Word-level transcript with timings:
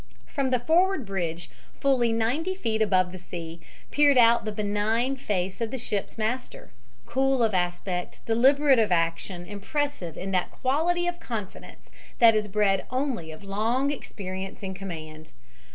From 0.25 0.49
the 0.49 0.57
forward 0.59 1.05
bridge, 1.05 1.47
fully 1.79 2.11
ninety 2.11 2.55
feet 2.55 2.81
above 2.81 3.11
the 3.11 3.19
sea, 3.19 3.61
peered 3.91 4.17
out 4.17 4.45
the 4.45 4.51
benign 4.51 5.15
face 5.15 5.61
of 5.61 5.69
the 5.69 5.77
ship's 5.77 6.17
master, 6.17 6.71
cool 7.05 7.43
of 7.43 7.53
aspect, 7.53 8.25
deliberate 8.25 8.79
of 8.79 8.91
action, 8.91 9.45
impressive 9.45 10.17
in 10.17 10.31
that 10.31 10.49
quality 10.49 11.05
of 11.05 11.19
confidence 11.19 11.87
that 12.17 12.33
is 12.33 12.47
bred 12.47 12.87
only 12.89 13.29
of 13.31 13.43
long 13.43 13.91
experience 13.91 14.63
in 14.63 14.73
command. 14.73 15.33